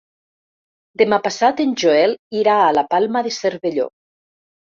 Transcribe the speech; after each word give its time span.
Demà 1.01 1.19
passat 1.25 1.61
en 1.65 1.75
Joel 1.83 2.15
irà 2.39 2.55
a 2.61 2.71
la 2.79 2.85
Palma 2.95 3.23
de 3.27 3.35
Cervelló. 3.39 3.87